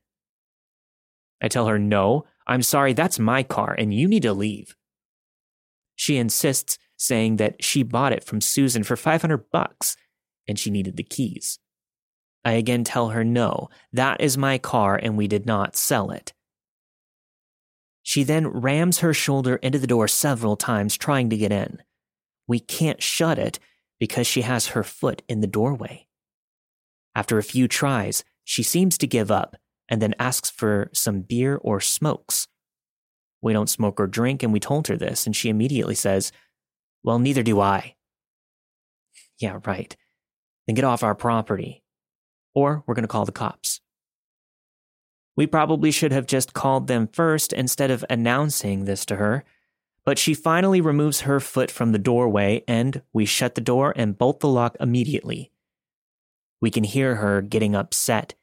[1.42, 4.74] I tell her, No, I'm sorry, that's my car and you need to leave.
[5.94, 9.94] She insists, saying that she bought it from Susan for 500 bucks
[10.48, 11.58] and she needed the keys.
[12.42, 16.32] I again tell her, No, that is my car and we did not sell it.
[18.02, 21.82] She then rams her shoulder into the door several times, trying to get in.
[22.48, 23.58] We can't shut it
[24.02, 26.08] because she has her foot in the doorway.
[27.14, 29.54] After a few tries, she seems to give up
[29.88, 32.48] and then asks for some beer or smokes.
[33.42, 36.32] We don't smoke or drink, and we told her this, and she immediately says,
[37.04, 37.94] Well, neither do I.
[39.38, 39.96] Yeah, right.
[40.66, 41.84] Then get off our property,
[42.56, 43.80] or we're going to call the cops.
[45.36, 49.44] We probably should have just called them first instead of announcing this to her.
[50.04, 54.18] But she finally removes her foot from the doorway, and we shut the door and
[54.18, 55.52] bolt the lock immediately.
[56.60, 58.34] We can hear her getting upset,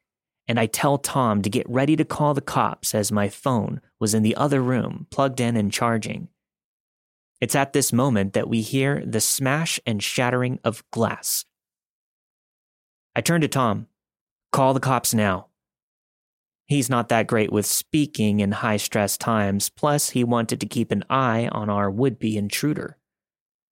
[0.47, 4.13] and I tell Tom to get ready to call the cops as my phone was
[4.13, 6.29] in the other room, plugged in and charging.
[7.41, 11.45] It's at this moment that we hear the smash and shattering of glass.
[13.15, 13.87] I turn to Tom.
[14.51, 15.48] Call the cops now.
[16.69, 20.91] He's not that great with speaking in high stress times, plus, he wanted to keep
[20.91, 22.95] an eye on our would be intruder.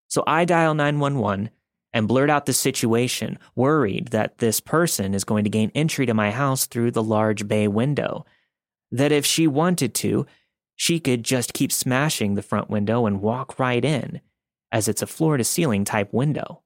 [0.08, 1.52] So I dial 911
[1.94, 6.16] and blurt out the situation, worried that this person is going to gain entry to
[6.16, 8.26] my house through the large bay window.
[8.92, 10.26] That if she wanted to,
[10.76, 14.22] she could just keep smashing the front window and walk right in,
[14.72, 16.64] as it's a floor to ceiling type window.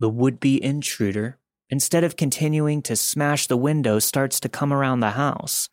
[0.00, 1.37] The would be intruder
[1.70, 5.68] instead of continuing to smash the window, starts to come around the house.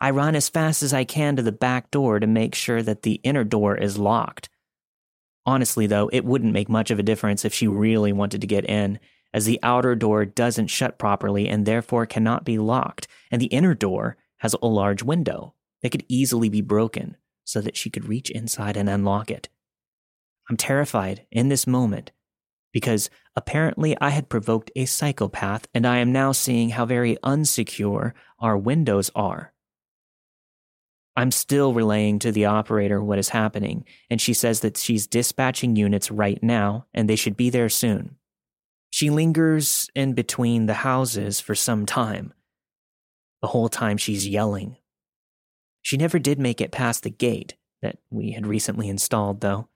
[0.00, 3.02] I run as fast as I can to the back door to make sure that
[3.02, 4.48] the inner door is locked.
[5.44, 8.64] Honestly, though, it wouldn't make much of a difference if she really wanted to get
[8.64, 8.98] in,
[9.32, 13.74] as the outer door doesn't shut properly and therefore cannot be locked, and the inner
[13.74, 18.30] door has a large window that could easily be broken so that she could reach
[18.30, 19.48] inside and unlock it.
[20.50, 22.12] I'm terrified in this moment
[22.76, 28.12] because apparently I had provoked a psychopath, and I am now seeing how very unsecure
[28.38, 29.54] our windows are.
[31.16, 35.74] I'm still relaying to the operator what is happening, and she says that she's dispatching
[35.74, 38.16] units right now and they should be there soon.
[38.90, 42.34] She lingers in between the houses for some time.
[43.40, 44.76] The whole time she's yelling.
[45.80, 49.70] She never did make it past the gate that we had recently installed, though.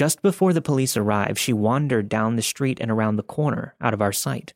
[0.00, 3.92] Just before the police arrived, she wandered down the street and around the corner out
[3.92, 4.54] of our sight.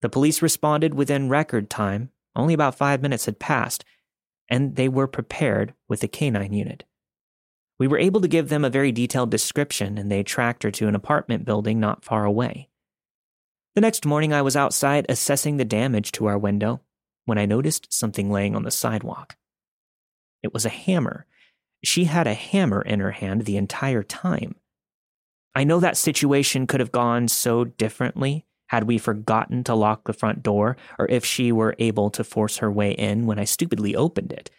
[0.00, 2.10] The police responded within record time.
[2.34, 3.84] Only about five minutes had passed,
[4.48, 6.82] and they were prepared with a canine unit.
[7.78, 10.88] We were able to give them a very detailed description, and they tracked her to
[10.88, 12.68] an apartment building not far away.
[13.76, 16.80] The next morning, I was outside assessing the damage to our window
[17.26, 19.36] when I noticed something laying on the sidewalk.
[20.42, 21.26] It was a hammer
[21.84, 24.54] she had a hammer in her hand the entire time.
[25.54, 30.14] I know that situation could have gone so differently had we forgotten to lock the
[30.14, 33.94] front door or if she were able to force her way in when I stupidly
[33.94, 34.50] opened it.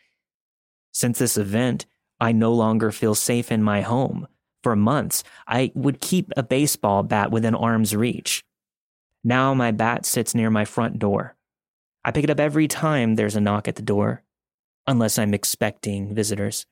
[0.92, 1.88] Since this event,
[2.20, 4.28] I no longer feel safe in my home.
[4.62, 8.46] For months, I would keep a baseball bat within arm's reach.
[9.24, 11.36] Now my bat sits near my front door.
[12.06, 14.24] I pick it up every time there's a knock at the door,
[14.86, 16.66] unless I'm expecting visitors.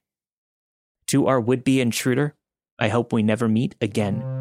[1.12, 2.36] To our would be intruder,
[2.80, 4.41] I hope we never meet again.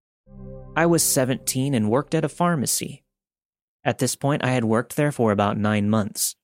[0.73, 3.03] I was 17 and worked at a pharmacy.
[3.83, 6.35] At this point, I had worked there for about nine months.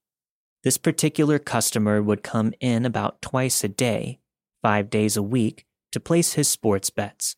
[0.64, 4.20] This particular customer would come in about twice a day,
[4.60, 7.36] five days a week, to place his sports bets.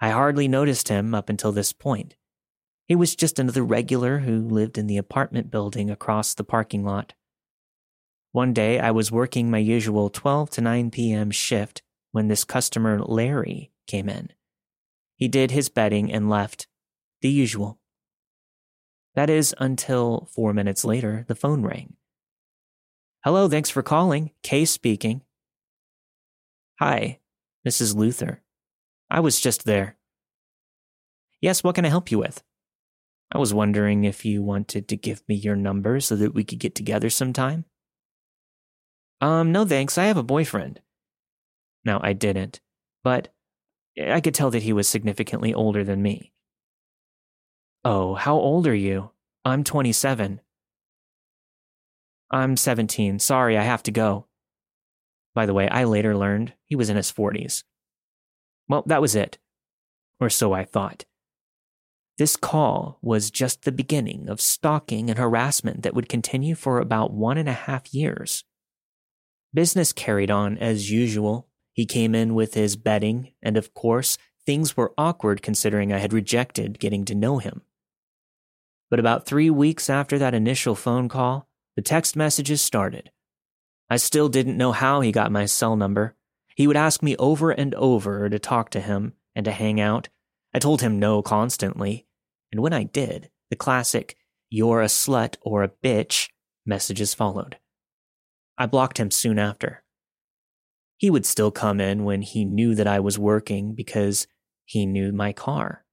[0.00, 2.14] I hardly noticed him up until this point.
[2.86, 7.14] He was just another regular who lived in the apartment building across the parking lot.
[8.30, 11.32] One day, I was working my usual 12 to 9 p.m.
[11.32, 11.82] shift
[12.12, 14.30] when this customer, Larry, came in.
[15.16, 16.68] He did his betting and left.
[17.22, 17.80] The usual.
[19.14, 21.94] That is until four minutes later, the phone rang.
[23.24, 24.32] Hello, thanks for calling.
[24.42, 25.22] Kay speaking.
[26.78, 27.20] Hi,
[27.64, 28.42] this is Luther.
[29.10, 29.96] I was just there.
[31.40, 32.42] Yes, what can I help you with?
[33.32, 36.58] I was wondering if you wanted to give me your number so that we could
[36.60, 37.64] get together sometime.
[39.20, 40.80] Um, no thanks, I have a boyfriend.
[41.84, 42.60] No, I didn't,
[43.02, 43.28] but
[43.98, 46.32] I could tell that he was significantly older than me.
[47.84, 49.10] Oh, how old are you?
[49.44, 50.40] I'm 27.
[52.30, 53.18] I'm 17.
[53.20, 54.26] Sorry, I have to go.
[55.34, 57.62] By the way, I later learned he was in his 40s.
[58.68, 59.38] Well, that was it.
[60.18, 61.04] Or so I thought.
[62.18, 67.12] This call was just the beginning of stalking and harassment that would continue for about
[67.12, 68.44] one and a half years.
[69.52, 71.48] Business carried on as usual.
[71.76, 74.16] He came in with his bedding, and of course,
[74.46, 77.60] things were awkward considering I had rejected getting to know him.
[78.88, 83.10] But about three weeks after that initial phone call, the text messages started.
[83.90, 86.16] I still didn't know how he got my cell number.
[86.56, 90.08] He would ask me over and over to talk to him and to hang out.
[90.54, 92.06] I told him no constantly,
[92.50, 94.16] and when I did, the classic,
[94.48, 96.30] you're a slut or a bitch
[96.64, 97.58] messages followed.
[98.56, 99.82] I blocked him soon after.
[100.96, 104.26] He would still come in when he knew that I was working because
[104.64, 105.84] he knew my car.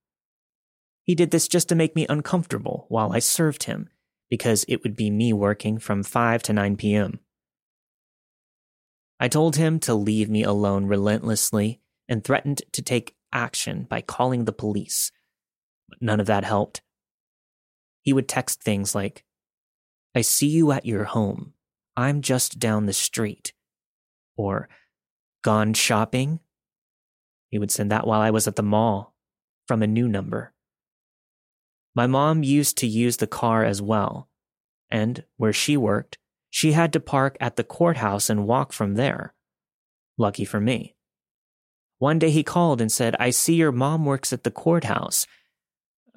[1.02, 3.90] He did this just to make me uncomfortable while I served him
[4.30, 7.20] because it would be me working from 5 to 9 p.m.
[9.20, 14.44] I told him to leave me alone relentlessly and threatened to take action by calling
[14.44, 15.12] the police,
[15.88, 16.80] but none of that helped.
[18.00, 19.24] He would text things like,
[20.14, 21.52] I see you at your home.
[21.96, 23.52] I'm just down the street.
[24.36, 24.68] Or,
[25.44, 26.40] Gone shopping?
[27.50, 29.14] He would send that while I was at the mall
[29.68, 30.54] from a new number.
[31.94, 34.30] My mom used to use the car as well,
[34.90, 36.16] and where she worked,
[36.48, 39.34] she had to park at the courthouse and walk from there.
[40.16, 40.96] Lucky for me.
[41.98, 45.26] One day he called and said, I see your mom works at the courthouse.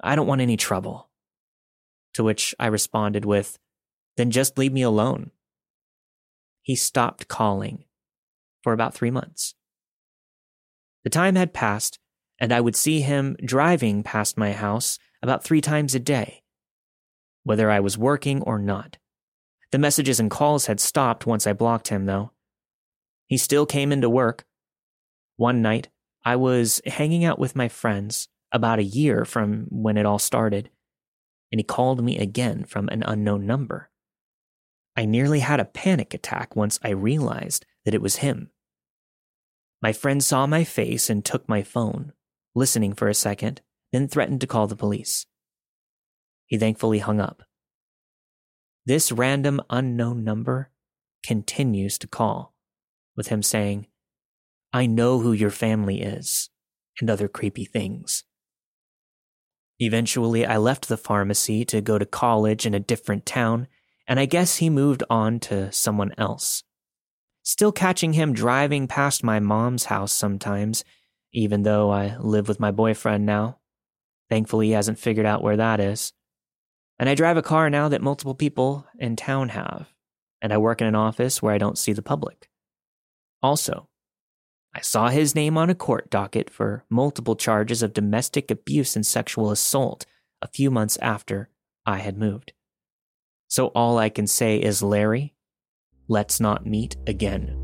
[0.02, 1.10] I don't want any trouble.
[2.14, 3.58] To which I responded with,
[4.16, 5.32] Then just leave me alone.
[6.62, 7.84] He stopped calling
[8.68, 9.54] for about three months.
[11.02, 11.98] The time had passed,
[12.38, 16.42] and I would see him driving past my house about three times a day,
[17.44, 18.98] whether I was working or not.
[19.72, 22.32] The messages and calls had stopped once I blocked him, though.
[23.26, 24.44] He still came into work.
[25.36, 25.88] One night,
[26.22, 30.68] I was hanging out with my friends about a year from when it all started,
[31.50, 33.88] and he called me again from an unknown number.
[34.94, 38.50] I nearly had a panic attack once I realized that it was him.
[39.80, 42.12] My friend saw my face and took my phone,
[42.54, 43.60] listening for a second,
[43.92, 45.26] then threatened to call the police.
[46.46, 47.44] He thankfully hung up.
[48.86, 50.70] This random unknown number
[51.24, 52.54] continues to call,
[53.16, 53.86] with him saying,
[54.72, 56.50] I know who your family is,
[57.00, 58.24] and other creepy things.
[59.78, 63.68] Eventually, I left the pharmacy to go to college in a different town,
[64.08, 66.64] and I guess he moved on to someone else
[67.48, 70.84] still catching him driving past my mom's house sometimes,
[71.32, 73.58] even though I live with my boyfriend now.
[74.28, 76.12] Thankfully, he hasn't figured out where that is.
[76.98, 79.88] And I drive a car now that multiple people in town have,
[80.42, 82.50] and I work in an office where I don't see the public.
[83.42, 83.88] Also,
[84.74, 89.06] I saw his name on a court docket for multiple charges of domestic abuse and
[89.06, 90.04] sexual assault
[90.42, 91.48] a few months after
[91.86, 92.52] I had moved.
[93.46, 95.34] So all I can say is, Larry,
[96.08, 97.54] let's not meet again.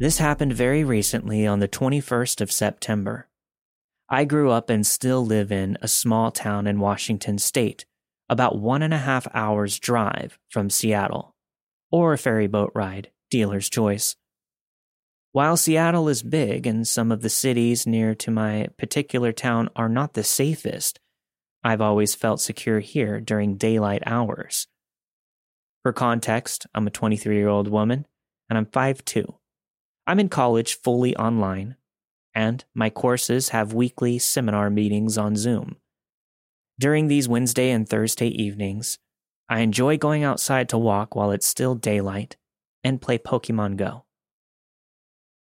[0.00, 3.26] This happened very recently on the 21st of September.
[4.08, 7.84] I grew up and still live in a small town in Washington state,
[8.28, 11.34] about one and a half hours drive from Seattle,
[11.90, 14.16] or a ferry boat ride, dealer's choice.
[15.32, 19.88] While Seattle is big and some of the cities near to my particular town are
[19.88, 20.98] not the safest,
[21.62, 24.66] I've always felt secure here during daylight hours.
[25.82, 28.06] For context, I'm a 23 year old woman
[28.48, 29.34] and I'm 5'2.
[30.06, 31.76] I'm in college fully online,
[32.34, 35.76] and my courses have weekly seminar meetings on Zoom.
[36.78, 38.98] During these Wednesday and Thursday evenings,
[39.48, 42.36] I enjoy going outside to walk while it's still daylight
[42.84, 44.04] and play Pokemon Go.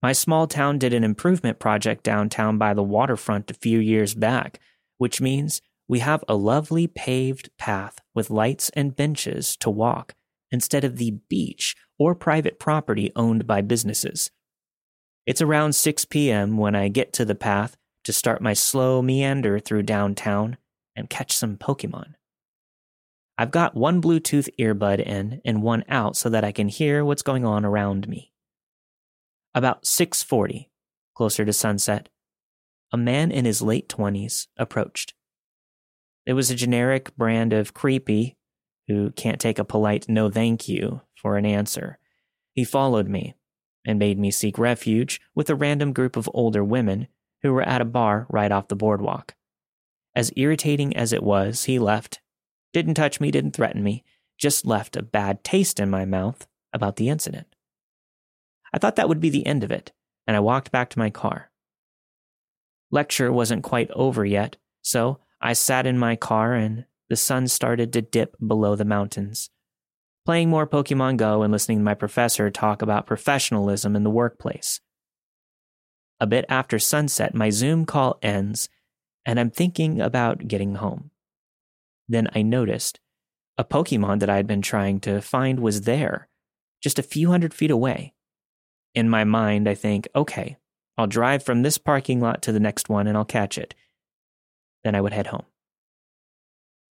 [0.02, 4.60] My small town did an improvement project downtown by the waterfront a few years back,
[4.98, 10.14] which means we have a lovely paved path with lights and benches to walk
[10.50, 14.30] instead of the beach or private property owned by businesses.
[15.26, 16.56] It's around 6 p.m.
[16.58, 20.58] when I get to the path to start my slow meander through downtown
[20.94, 22.14] and catch some Pokemon.
[23.40, 27.22] I've got one Bluetooth earbud in and one out so that I can hear what's
[27.22, 28.32] going on around me.
[29.54, 30.70] About 6:40,
[31.14, 32.08] closer to sunset,
[32.92, 35.14] a man in his late 20s approached.
[36.26, 38.36] It was a generic brand of creepy
[38.88, 41.98] who can't take a polite no thank you for an answer.
[42.54, 43.36] He followed me
[43.86, 47.06] and made me seek refuge with a random group of older women
[47.42, 49.36] who were at a bar right off the boardwalk.
[50.14, 52.20] As irritating as it was, he left.
[52.72, 54.04] Didn't touch me, didn't threaten me,
[54.36, 57.46] just left a bad taste in my mouth about the incident.
[58.72, 59.92] I thought that would be the end of it,
[60.26, 61.50] and I walked back to my car.
[62.90, 67.92] Lecture wasn't quite over yet, so I sat in my car and the sun started
[67.92, 69.50] to dip below the mountains
[70.28, 74.78] playing more Pokemon Go and listening to my professor talk about professionalism in the workplace.
[76.20, 78.68] A bit after sunset, my Zoom call ends,
[79.24, 81.12] and I'm thinking about getting home.
[82.08, 83.00] Then I noticed
[83.56, 86.28] a Pokemon that I had been trying to find was there,
[86.82, 88.14] just a few hundred feet away.
[88.94, 90.56] In my mind, I think, okay,
[90.96, 93.74] I'll drive from this parking lot to the next one and I'll catch it.
[94.84, 95.46] Then I would head home.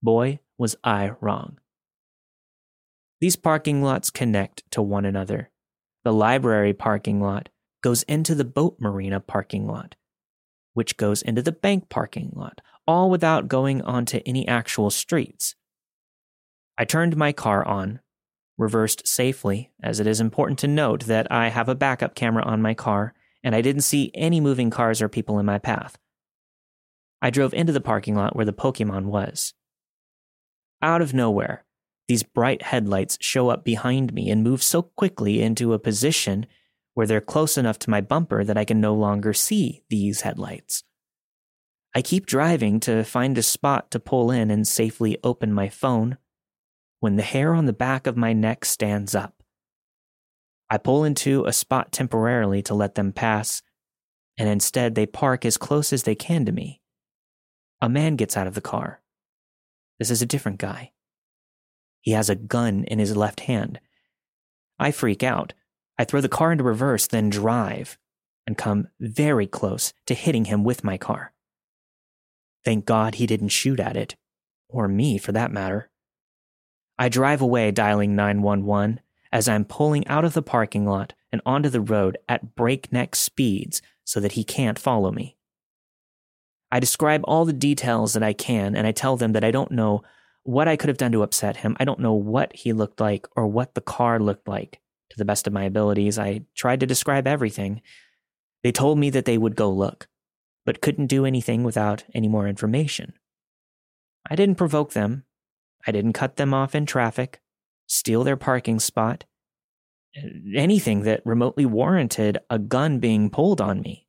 [0.03, 1.59] Boy, was I wrong.
[3.21, 5.51] These parking lots connect to one another.
[6.05, 7.49] The library parking lot
[7.83, 9.95] goes into the boat marina parking lot,
[10.75, 15.55] which goes into the bank parking lot, all without going onto any actual streets.
[16.77, 18.01] I turned my car on,
[18.59, 22.63] reversed safely, as it is important to note that I have a backup camera on
[22.63, 25.99] my car and I didn't see any moving cars or people in my path.
[27.21, 29.55] I drove into the parking lot where the Pokemon was.
[30.83, 31.65] Out of nowhere,
[32.09, 36.47] these bright headlights show up behind me and move so quickly into a position
[36.95, 40.85] where they're close enough to my bumper that I can no longer see these headlights.
[41.95, 46.19] I keep driving to find a spot to pull in and safely open my phone
[46.99, 49.43] when the hair on the back of my neck stands up.
[50.69, 53.63] I pull into a spot temporarily to let them pass,
[54.37, 56.81] and instead they park as close as they can to me.
[57.81, 59.03] A man gets out of the car.
[60.01, 60.93] This is a different guy.
[62.01, 63.79] He has a gun in his left hand.
[64.79, 65.53] I freak out.
[65.97, 67.99] I throw the car into reverse, then drive,
[68.49, 71.34] and come very close to hitting him with my car.
[72.65, 74.17] Thank God he didn't shoot at it,
[74.69, 75.91] or me for that matter.
[76.99, 79.01] I drive away dialing 911
[79.33, 83.83] as I'm pulling out of the parking lot and onto the road at breakneck speeds
[84.05, 85.37] so that he can't follow me.
[86.71, 89.73] I describe all the details that I can and I tell them that I don't
[89.73, 90.03] know
[90.45, 91.77] what I could have done to upset him.
[91.81, 94.81] I don't know what he looked like or what the car looked like.
[95.11, 97.83] To the best of my abilities, I tried to describe everything.
[98.63, 100.09] They told me that they would go look,
[100.65, 103.15] but couldn't do anything without any more information.
[104.29, 105.25] I didn't provoke them.
[105.87, 107.41] I didn't cut them off in traffic,
[107.87, 109.25] steal their parking spot,
[110.55, 114.07] anything that remotely warranted a gun being pulled on me.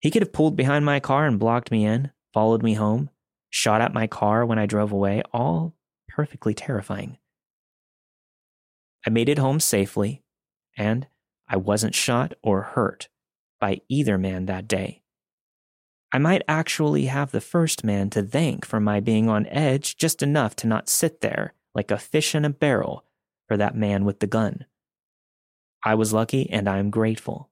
[0.00, 3.10] He could have pulled behind my car and blocked me in, followed me home,
[3.50, 5.74] shot at my car when I drove away, all
[6.08, 7.18] perfectly terrifying.
[9.06, 10.22] I made it home safely,
[10.76, 11.06] and
[11.48, 13.08] I wasn't shot or hurt
[13.60, 14.99] by either man that day.
[16.12, 20.22] I might actually have the first man to thank for my being on edge just
[20.22, 23.04] enough to not sit there like a fish in a barrel
[23.46, 24.66] for that man with the gun.
[25.84, 27.48] I was lucky and I am grateful.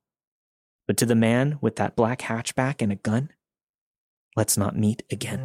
[0.88, 3.30] But to the man with that black hatchback and a gun,
[4.36, 5.44] let's not meet again.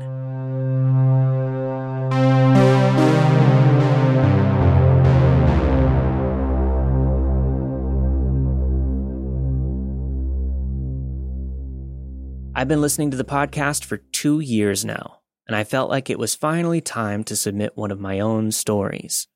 [12.56, 16.20] I've been listening to the podcast for two years now, and I felt like it
[16.20, 19.28] was finally time to submit one of my own stories.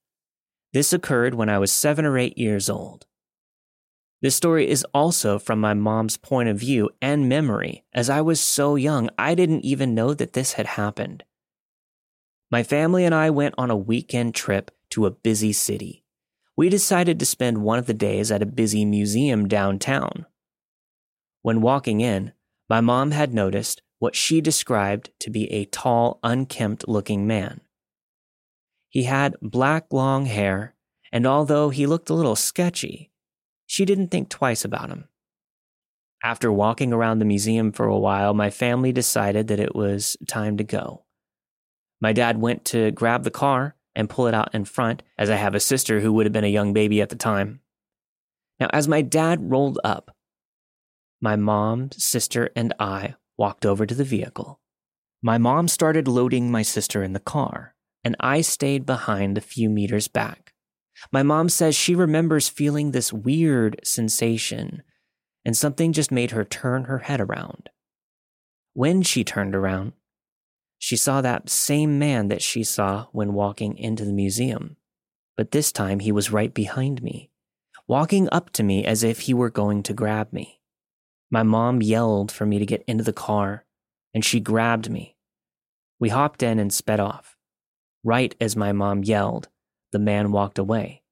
[0.72, 3.08] This occurred when I was seven or eight years old.
[4.22, 8.40] This story is also from my mom's point of view and memory, as I was
[8.40, 11.24] so young I didn't even know that this had happened.
[12.52, 16.04] My family and I went on a weekend trip to a busy city.
[16.56, 20.28] We decided to spend one of the days at a busy museum downtown.
[21.42, 22.34] When walking in,
[22.70, 27.62] my mom had noticed what she described to be a tall, unkempt looking man.
[28.90, 30.76] He had black long hair,
[31.12, 33.12] and although he looked a little sketchy,
[33.66, 35.08] she didn't think twice about him.
[36.24, 40.58] After walking around the museum for a while, my family decided that it was time
[40.58, 41.06] to go.
[42.02, 45.36] My dad went to grab the car and pull it out in front, as I
[45.36, 47.62] have a sister who would have been a young baby at the time.
[48.60, 50.16] Now, as my dad rolled up,
[51.22, 54.60] my mom, sister, and I walked over to the vehicle.
[55.22, 59.70] My mom started loading my sister in the car, and I stayed behind a few
[59.70, 60.54] meters back.
[61.12, 64.84] My mom says she remembers feeling this weird sensation,
[65.44, 67.70] and something just made her turn her head around.
[68.74, 69.94] When she turned around,
[70.78, 74.78] she saw that same man that she saw when walking into the museum,
[75.36, 77.32] but this time he was right behind me,
[77.88, 80.57] walking up to me as if he were going to grab me.
[81.30, 83.66] My mom yelled for me to get into the car,
[84.14, 85.18] and she grabbed me.
[86.00, 87.36] We hopped in and sped off.
[88.04, 89.50] Right as my mom yelled,
[89.92, 91.04] the man walked away.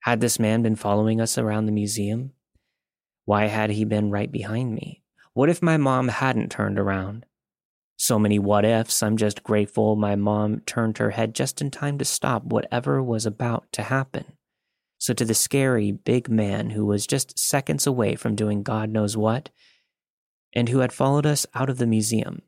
[0.00, 2.32] Had this man been following us around the museum?
[3.26, 5.02] Why had he been right behind me?
[5.34, 7.26] What if my mom hadn't turned around?
[7.98, 11.98] So many what ifs, I'm just grateful my mom turned her head just in time
[11.98, 14.24] to stop whatever was about to happen.
[15.00, 19.16] So, to the scary big man who was just seconds away from doing God knows
[19.16, 19.48] what,
[20.52, 22.42] and who had followed us out of the museum,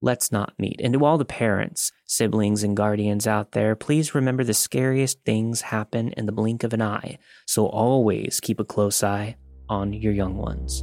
[0.00, 0.80] let's not meet.
[0.82, 5.60] And to all the parents, siblings, and guardians out there, please remember the scariest things
[5.60, 7.18] happen in the blink of an eye.
[7.46, 9.36] So always keep a close eye
[9.68, 10.82] on your young ones.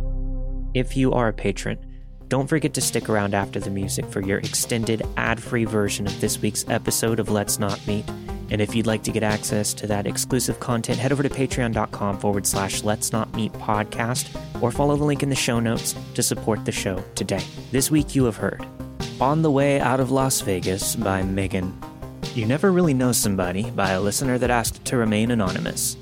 [0.73, 1.77] If you are a patron,
[2.29, 6.21] don't forget to stick around after the music for your extended ad free version of
[6.21, 8.07] this week's episode of Let's Not Meet.
[8.49, 12.19] And if you'd like to get access to that exclusive content, head over to patreon.com
[12.19, 16.23] forward slash Let's Not Meet podcast or follow the link in the show notes to
[16.23, 17.43] support the show today.
[17.71, 18.65] This week you have heard
[19.19, 21.77] On the Way Out of Las Vegas by Megan.
[22.33, 25.97] You Never Really Know Somebody by a listener that asked to remain anonymous.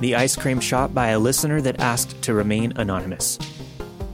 [0.00, 3.38] The Ice Cream Shop by a listener that asked to remain anonymous.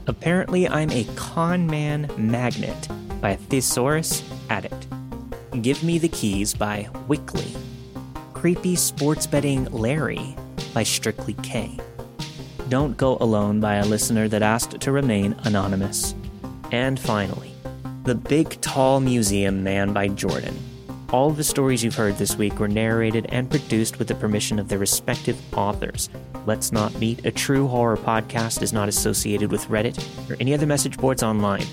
[0.09, 2.89] Apparently, I'm a con man magnet
[3.21, 4.87] by Thesaurus Addict.
[5.63, 7.53] Give Me the Keys by Wickley.
[8.33, 10.37] Creepy Sports Betting Larry
[10.73, 11.77] by Strictly K.
[12.69, 16.15] Don't Go Alone by a listener that asked to remain anonymous.
[16.71, 17.53] And finally,
[18.05, 20.57] The Big Tall Museum Man by Jordan.
[21.13, 24.59] All of the stories you've heard this week were narrated and produced with the permission
[24.59, 26.11] of their respective authors.
[26.47, 29.99] Let's Not Meet, a true horror podcast, is not associated with Reddit
[30.29, 31.65] or any other message boards online.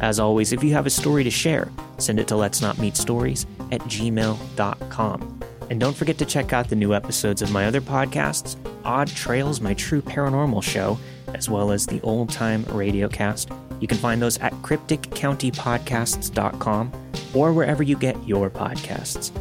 [0.00, 2.96] As always, if you have a story to share, send it to let's not meet
[2.96, 5.40] stories at gmail.com.
[5.70, 9.60] And don't forget to check out the new episodes of my other podcasts, Odd Trails,
[9.60, 13.48] my true paranormal show, as well as the old time radio cast.
[13.82, 16.92] You can find those at crypticcountypodcasts.com
[17.34, 19.32] or wherever you get your podcasts.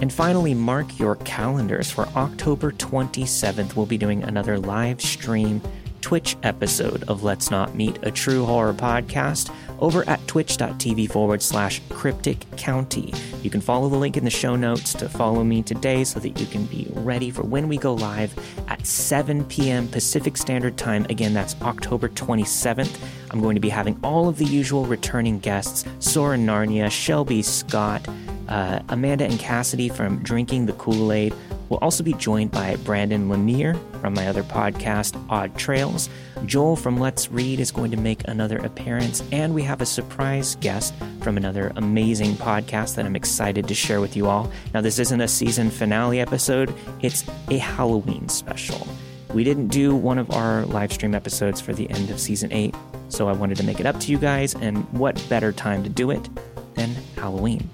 [0.00, 3.74] And finally, mark your calendars for October 27th.
[3.74, 5.62] We'll be doing another live stream
[6.02, 9.50] Twitch episode of Let's Not Meet, a true horror podcast,
[9.80, 13.14] over at twitch.tv forward slash cryptic county.
[13.40, 16.38] You can follow the link in the show notes to follow me today so that
[16.38, 18.34] you can be ready for when we go live
[18.68, 19.88] at 7 p.m.
[19.88, 21.06] Pacific Standard Time.
[21.08, 22.98] Again, that's October 27th.
[23.34, 28.06] I'm going to be having all of the usual returning guests Soren Narnia, Shelby Scott,
[28.48, 31.34] uh, Amanda and Cassidy from Drinking the Kool Aid.
[31.68, 36.08] We'll also be joined by Brandon Lanier from my other podcast, Odd Trails.
[36.46, 40.54] Joel from Let's Read is going to make another appearance, and we have a surprise
[40.60, 44.48] guest from another amazing podcast that I'm excited to share with you all.
[44.72, 48.86] Now, this isn't a season finale episode, it's a Halloween special.
[49.32, 52.72] We didn't do one of our live stream episodes for the end of season 8,
[53.14, 55.88] so I wanted to make it up to you guys, and what better time to
[55.88, 56.28] do it
[56.74, 57.70] than Halloween?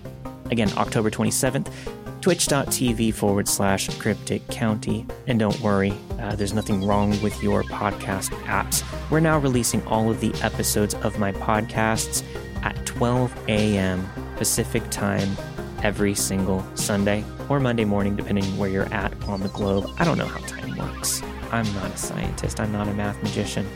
[0.51, 1.73] Again, October 27th,
[2.21, 5.07] twitch.tv forward slash cryptic county.
[5.27, 8.85] And don't worry, uh, there's nothing wrong with your podcast apps.
[9.11, 12.23] We're now releasing all of the episodes of my podcasts
[12.63, 14.07] at 12 a.m.
[14.37, 15.37] Pacific time
[15.83, 19.91] every single Sunday or Monday morning, depending where you're at on the globe.
[19.99, 21.23] I don't know how time works.
[21.51, 23.67] I'm not a scientist, I'm not a math magician.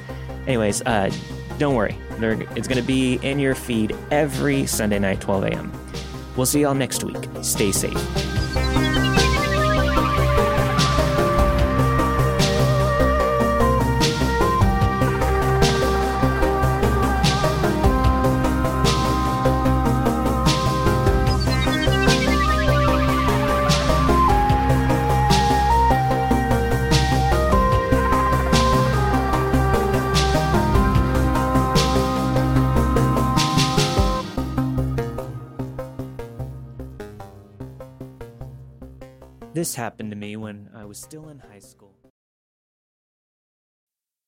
[0.47, 1.11] Anyways, uh,
[1.59, 1.97] don't worry.
[2.57, 5.73] It's going to be in your feed every Sunday night, 12 a.m.
[6.37, 7.29] We'll see y'all next week.
[7.43, 8.44] Stay safe.
[39.75, 41.95] Happened to me when I was still in high school.